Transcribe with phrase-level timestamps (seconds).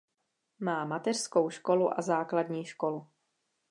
[0.59, 3.07] Má mateřskou školu a základní školu.